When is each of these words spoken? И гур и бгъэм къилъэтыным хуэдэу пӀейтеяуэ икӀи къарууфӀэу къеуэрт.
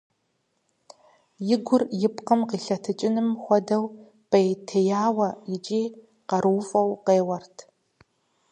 И 1.53 1.55
гур 1.65 1.81
и 2.05 2.07
бгъэм 2.15 2.41
къилъэтыным 2.49 3.27
хуэдэу 3.41 3.83
пӀейтеяуэ 4.29 5.29
икӀи 5.55 5.81
къарууфӀэу 6.29 6.89
къеуэрт. 7.05 7.57